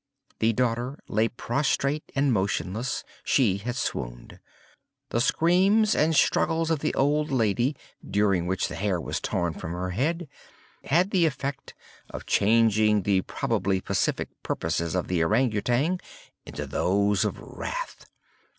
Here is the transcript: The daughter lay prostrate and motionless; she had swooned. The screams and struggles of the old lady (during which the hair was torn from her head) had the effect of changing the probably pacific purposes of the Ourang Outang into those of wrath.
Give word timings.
The 0.39 0.51
daughter 0.53 0.97
lay 1.07 1.27
prostrate 1.27 2.03
and 2.15 2.33
motionless; 2.33 3.03
she 3.23 3.57
had 3.59 3.75
swooned. 3.75 4.39
The 5.09 5.21
screams 5.21 5.93
and 5.93 6.15
struggles 6.15 6.71
of 6.71 6.79
the 6.79 6.95
old 6.95 7.29
lady 7.29 7.75
(during 8.03 8.47
which 8.47 8.67
the 8.67 8.73
hair 8.73 8.99
was 8.99 9.21
torn 9.21 9.53
from 9.53 9.73
her 9.73 9.91
head) 9.91 10.27
had 10.85 11.11
the 11.11 11.27
effect 11.27 11.75
of 12.09 12.25
changing 12.25 13.03
the 13.03 13.21
probably 13.21 13.79
pacific 13.79 14.29
purposes 14.41 14.95
of 14.95 15.07
the 15.07 15.21
Ourang 15.23 15.55
Outang 15.55 15.99
into 16.47 16.65
those 16.65 17.23
of 17.23 17.39
wrath. 17.39 18.07